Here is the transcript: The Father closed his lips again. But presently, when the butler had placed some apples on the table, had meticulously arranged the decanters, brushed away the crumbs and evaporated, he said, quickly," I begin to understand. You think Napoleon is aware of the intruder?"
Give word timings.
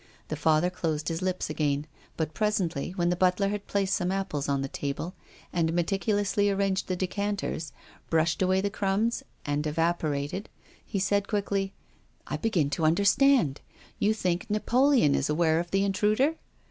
The 0.29 0.35
Father 0.35 0.71
closed 0.71 1.09
his 1.09 1.21
lips 1.21 1.47
again. 1.47 1.85
But 2.17 2.33
presently, 2.33 2.89
when 2.95 3.09
the 3.11 3.15
butler 3.15 3.49
had 3.49 3.67
placed 3.67 3.93
some 3.93 4.11
apples 4.11 4.49
on 4.49 4.63
the 4.63 4.67
table, 4.67 5.13
had 5.53 5.75
meticulously 5.75 6.49
arranged 6.49 6.87
the 6.87 6.95
decanters, 6.95 7.71
brushed 8.09 8.41
away 8.41 8.61
the 8.61 8.71
crumbs 8.71 9.21
and 9.45 9.67
evaporated, 9.67 10.49
he 10.83 10.97
said, 10.97 11.27
quickly," 11.27 11.75
I 12.25 12.37
begin 12.37 12.71
to 12.71 12.85
understand. 12.85 13.61
You 13.99 14.15
think 14.15 14.49
Napoleon 14.49 15.13
is 15.13 15.29
aware 15.29 15.59
of 15.59 15.69
the 15.69 15.83
intruder?" 15.83 16.33